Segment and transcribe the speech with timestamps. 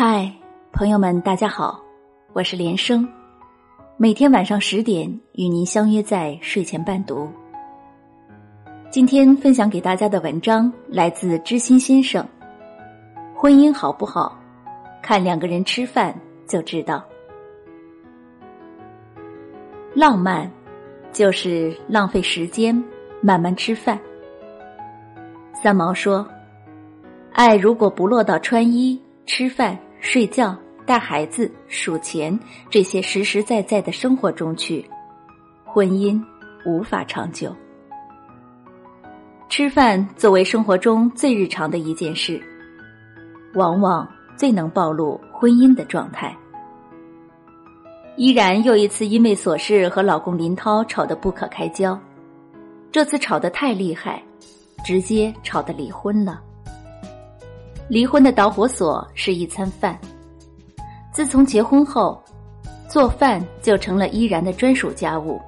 [0.00, 0.32] 嗨，
[0.70, 1.82] 朋友们，大家好，
[2.32, 3.04] 我是连生，
[3.96, 7.28] 每天晚上十点与您相约在睡前伴读。
[8.90, 12.24] 今天分享给大家的文章来自知心先生。
[13.34, 14.38] 婚姻好不好，
[15.02, 16.14] 看两个人吃饭
[16.46, 17.04] 就知道。
[19.96, 20.48] 浪漫
[21.12, 22.84] 就是浪费时间，
[23.20, 23.98] 慢慢吃饭。
[25.60, 26.24] 三毛说
[27.34, 28.96] ：“爱如果不落到穿衣。”
[29.30, 32.38] 吃饭、睡觉、带孩子、数钱
[32.70, 34.88] 这些实实在在的生活中去，
[35.64, 36.22] 婚姻
[36.64, 37.54] 无法长久。
[39.48, 42.40] 吃饭作为生活中最日常的一件事，
[43.54, 44.06] 往往
[44.36, 46.36] 最能暴露婚姻的状态。
[48.16, 51.98] 依然又一次因为琐事和老公林涛吵得不可开交，
[52.92, 54.22] 这次吵得太厉害，
[54.84, 56.42] 直接吵得离婚了。
[57.88, 59.98] 离婚的导火索是一餐饭。
[61.12, 62.22] 自从结婚后，
[62.88, 65.40] 做饭就成了依然的专属家务。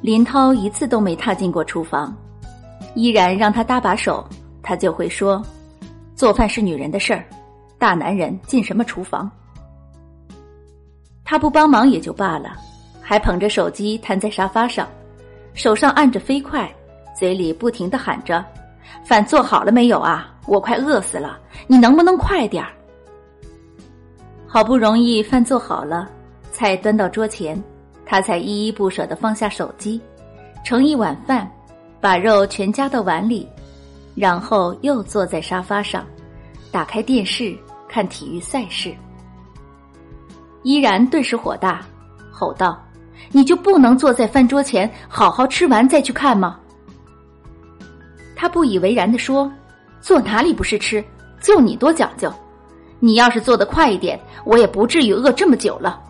[0.00, 2.16] 林涛一次都没踏进过厨房，
[2.94, 4.24] 依然让他搭把手，
[4.62, 5.42] 他就会说
[6.14, 7.24] ：“做饭是女人的事儿，
[7.78, 9.28] 大男人进什么厨房？”
[11.24, 12.56] 他不帮忙也就罢了，
[13.02, 14.86] 还捧着手机瘫在沙发上，
[15.54, 16.72] 手上按着飞快，
[17.18, 18.44] 嘴里不停的喊着
[19.04, 22.70] ：“饭做好了没有啊？”我快饿死了，你能不能快点儿？
[24.46, 26.08] 好不容易饭做好了，
[26.52, 27.60] 菜端到桌前，
[28.06, 30.00] 他才依依不舍的放下手机，
[30.64, 31.50] 盛一碗饭，
[32.00, 33.46] 把肉全夹到碗里，
[34.14, 36.06] 然后又坐在沙发上，
[36.70, 37.56] 打开电视
[37.88, 38.94] 看体育赛事。
[40.62, 41.84] 依然顿时火大，
[42.30, 42.80] 吼道
[43.30, 46.58] ：“你就不能坐在饭桌前好好吃完再去看吗？”
[48.34, 49.50] 他不以为然的说。
[50.06, 51.04] 做哪里不是吃？
[51.40, 52.32] 就你多讲究。
[53.00, 56.00] 你要是做的快一点，我也不至于饿这么久了。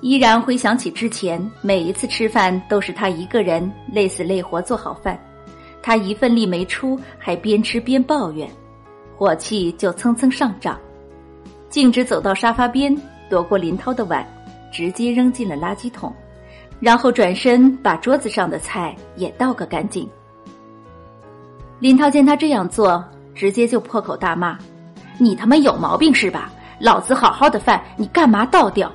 [0.00, 5.16] 依然回想起之前每一次吃饭都是他一个人累死累活做好饭，
[5.80, 8.50] 他一份力没出，还边吃边抱怨，
[9.16, 10.76] 火气就蹭蹭上涨，
[11.68, 12.92] 径直走到沙发边，
[13.30, 14.26] 夺过林涛的碗，
[14.72, 16.12] 直接扔进了垃圾桶，
[16.80, 20.04] 然后转身把桌子上的菜也倒个干净。
[21.82, 23.04] 林涛见他这样做，
[23.34, 24.56] 直接就破口大骂
[25.18, 26.48] ：“你他妈有毛病是吧？
[26.78, 28.88] 老子好好的饭，你干嘛倒掉？”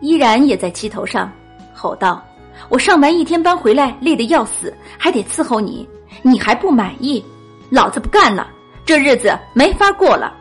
[0.00, 1.30] 依然也在气头上，
[1.74, 2.24] 吼道
[2.70, 5.86] ：“我上完一天班回来，累得要死，还得伺候你，
[6.22, 7.22] 你还不满意？
[7.68, 8.48] 老子不干了，
[8.86, 10.32] 这日子没法过了！”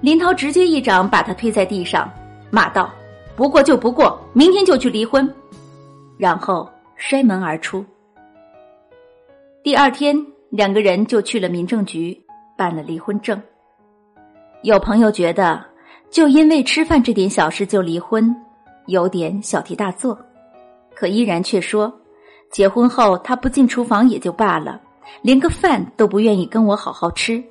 [0.00, 2.08] 林涛直接一掌把他推在地上，
[2.52, 2.88] 骂道
[3.34, 5.28] ：“不过就不过，明天就去离婚！”
[6.16, 7.84] 然后摔门而出。
[9.64, 10.16] 第二天，
[10.50, 12.18] 两个人就去了民政局
[12.56, 13.40] 办了离婚证。
[14.62, 15.64] 有朋友觉得，
[16.10, 18.34] 就因为吃饭这点小事就离婚，
[18.86, 20.16] 有点小题大做。
[20.94, 21.92] 可依然却说，
[22.50, 24.80] 结婚后他不进厨房也就罢了，
[25.22, 27.42] 连个饭都不愿意跟我好好吃，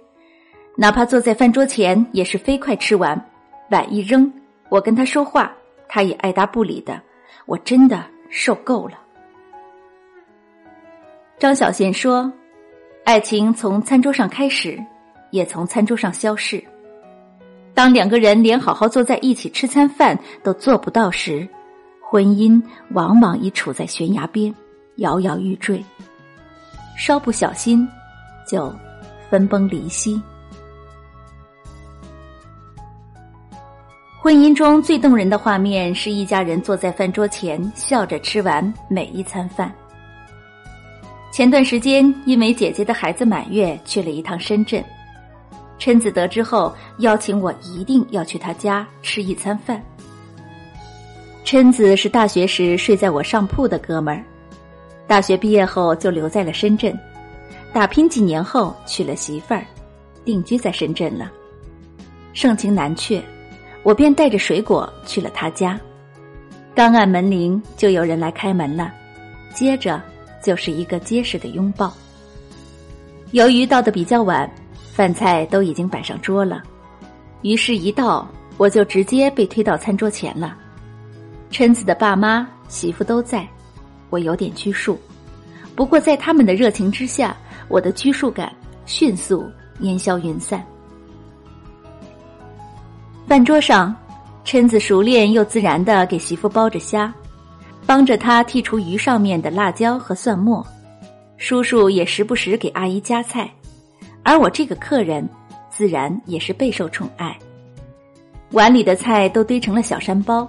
[0.77, 3.21] 哪怕坐在饭桌前也是飞快吃完，
[3.69, 4.31] 碗一扔，
[4.69, 5.53] 我跟他说话，
[5.89, 7.01] 他也爱答不理的，
[7.45, 8.97] 我真的受够了。
[11.39, 12.31] 张小娴说
[13.05, 14.83] ：“爱情从餐桌上开始，
[15.29, 16.63] 也从餐桌上消逝。
[17.75, 21.47] 当两个人连好好坐在一起吃餐饭都做不到时，
[22.01, 22.59] 婚姻
[22.89, 24.51] 往往已处在悬崖边，
[24.95, 25.79] 摇摇欲坠。
[26.97, 27.87] 稍不小心，
[28.49, 28.73] 就
[29.29, 30.19] 分崩离析。
[34.19, 39.71] 婚姻中最动人的画面是一家人坐在饭桌前，笑着吃完每一餐饭。”
[41.37, 44.83] 前段时间，因为姐姐的孩子满月，去了一趟深圳。
[45.77, 49.79] 琛子得知后，邀请我一定要去他家吃一餐饭。
[51.43, 54.23] 琛子是大学时睡在我上铺的哥们儿，
[55.05, 56.99] 大学毕业后就留在了深圳，
[57.71, 59.63] 打拼几年后娶了媳妇儿，
[60.25, 61.31] 定居在深圳了。
[62.33, 63.21] 盛情难却，
[63.83, 65.79] 我便带着水果去了他家。
[66.73, 68.91] 刚按门铃，就有人来开门了，
[69.53, 70.01] 接着。
[70.47, 71.93] 就是一个结实的拥抱。
[73.31, 74.49] 由于到的比较晚，
[74.93, 76.63] 饭菜都已经摆上桌了，
[77.41, 80.57] 于是，一到我就直接被推到餐桌前了。
[81.49, 83.45] 琛子的爸妈、媳妇都在，
[84.09, 84.97] 我有点拘束。
[85.75, 87.35] 不过，在他们的热情之下，
[87.67, 88.49] 我的拘束感
[88.85, 89.45] 迅速
[89.81, 90.65] 烟消云散。
[93.27, 93.93] 饭桌上，
[94.45, 97.13] 琛子熟练又自然的给媳妇包着虾。
[97.87, 100.63] 帮着他剔除鱼上面的辣椒和蒜末，
[101.37, 103.49] 叔叔也时不时给阿姨夹菜，
[104.23, 105.27] 而我这个客人，
[105.69, 107.35] 自然也是备受宠爱。
[108.51, 110.45] 碗里的菜都堆成了小山包，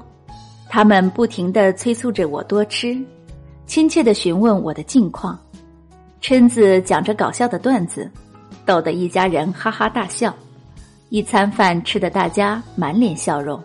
[0.69, 2.99] 他们不停的催促着我多吃，
[3.67, 5.38] 亲切的询问我的近况，
[6.20, 8.11] 嗔子讲着搞笑的段子，
[8.67, 10.35] 逗得一家人哈哈大笑。
[11.11, 13.62] 一餐饭吃的大家满脸笑容。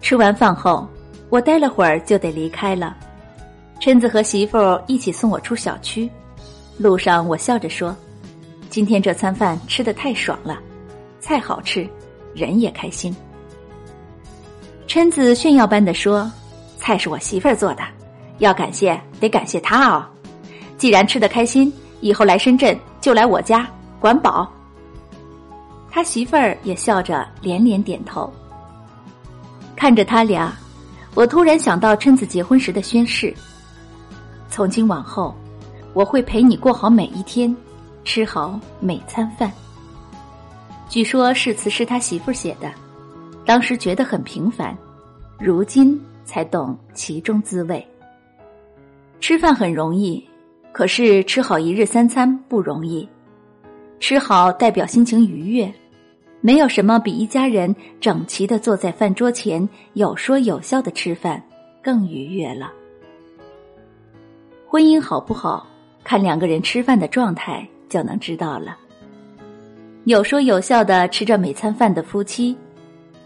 [0.00, 0.88] 吃完饭后，
[1.30, 2.96] 我待了会儿就得离开了。
[3.80, 6.10] 琛子和媳妇儿一起送我出小区，
[6.78, 7.96] 路上我笑着说
[8.70, 10.58] ：“今天这餐饭吃的太爽了，
[11.20, 11.88] 菜好吃，
[12.34, 13.14] 人也开心。”
[14.88, 16.30] 琛子炫耀般的说
[16.76, 17.82] ：“菜是我媳妇儿做的，
[18.38, 20.04] 要感谢得感谢她哦。
[20.76, 23.68] 既然吃的开心，以后来深圳就来我家
[24.00, 24.50] 管饱。”
[25.90, 28.32] 他媳妇儿也笑着连连点头。
[29.74, 30.56] 看着他俩，
[31.14, 33.34] 我突然想到琛子结婚时的宣誓：
[34.48, 35.34] 从今往后，
[35.92, 37.54] 我会陪你过好每一天，
[38.04, 39.50] 吃好每餐饭。
[40.88, 42.70] 据说誓词是他媳妇写的，
[43.44, 44.76] 当时觉得很平凡，
[45.38, 47.84] 如今才懂其中滋味。
[49.20, 50.24] 吃饭很容易，
[50.72, 53.06] 可是吃好一日三餐不容易。
[54.00, 55.74] 吃好代表心情愉悦，
[56.40, 61.42] 没有什么比一家人整齐的坐在饭桌前有说有笑的吃饭
[61.82, 62.72] 更愉悦了。
[64.66, 65.66] 婚姻好不好，
[66.04, 68.76] 看两个人吃饭的状态就能知道了。
[70.04, 72.56] 有说有笑的吃着每餐饭的夫妻，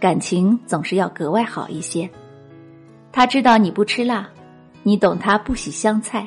[0.01, 2.09] 感情总是要格外好一些。
[3.13, 4.29] 他知道你不吃辣，
[4.83, 6.27] 你懂他不喜香菜，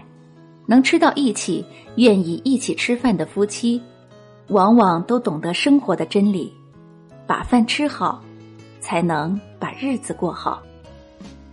[0.68, 1.66] 能吃到一起，
[1.96, 3.82] 愿意一起吃饭的夫妻。
[4.50, 6.54] 往往都懂得生活的真理，
[7.28, 8.22] 把饭吃好，
[8.80, 10.62] 才能把日子过好。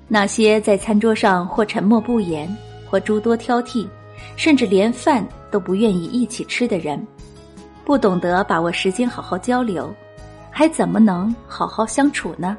[0.09, 2.55] 那些在餐桌上或沉默不言，
[2.91, 3.89] 或诸多挑剔，
[4.37, 7.05] 甚至连饭都不愿意一起吃的人，
[7.85, 9.93] 不懂得把握时间好好交流，
[10.51, 12.57] 还怎么能好好相处呢？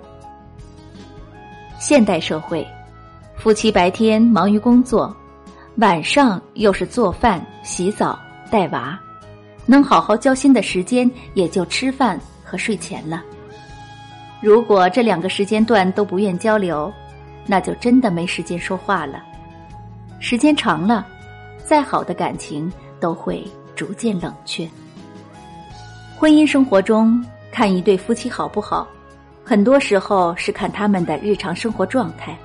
[1.79, 2.65] 现代社会，
[3.35, 5.15] 夫妻白天忙于工作，
[5.75, 8.17] 晚上又是做饭、洗澡、
[8.49, 8.99] 带娃。
[9.65, 12.19] 能好好交心的时间，也就吃饭
[12.53, 13.23] 和睡前了。
[14.39, 16.93] 如果这两个时间段都不愿交流，
[17.47, 19.23] 那就真的没时间说话了。
[20.19, 21.03] 时间长了，
[21.65, 23.43] 再好的感情都会
[23.75, 24.69] 逐渐冷却。
[26.15, 28.87] 婚姻生活中，看一对夫妻好不好，
[29.43, 32.37] 很多时候是看他们的日常生活状态。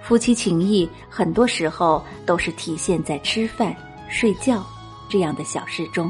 [0.00, 3.74] 夫妻情谊，很多时候都是体现在吃饭、
[4.08, 4.64] 睡觉。
[5.08, 6.08] 这样的小事中，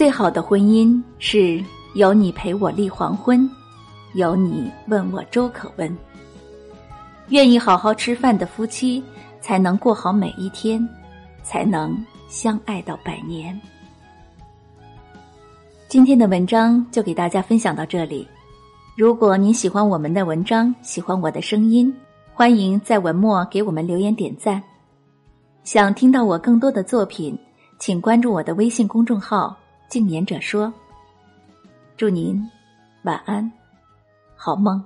[0.00, 1.62] 最好的婚姻是
[1.92, 3.46] 有你陪我立黄昏，
[4.14, 5.94] 有你问我粥可温。
[7.28, 9.04] 愿意好好吃饭的夫妻，
[9.42, 10.88] 才能过好每一天，
[11.42, 11.94] 才能
[12.30, 13.60] 相爱到百年。
[15.86, 18.26] 今天的文章就给大家分享到这里。
[18.96, 21.94] 如果您喜欢我们的文章，喜欢我的声音，
[22.32, 24.62] 欢迎在文末给我们留言点赞。
[25.62, 27.38] 想听到我更多的作品，
[27.78, 29.54] 请关注我的微信公众号
[29.90, 30.72] “静言者说”。
[31.98, 32.48] 祝您
[33.02, 33.52] 晚安，
[34.34, 34.82] 好梦。